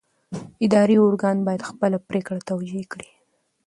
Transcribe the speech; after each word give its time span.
اداري 0.65 0.95
ارګان 1.07 1.37
باید 1.47 1.67
خپله 1.69 1.97
پرېکړه 2.09 2.39
توجیه 2.49 2.85
کړي. 2.91 3.09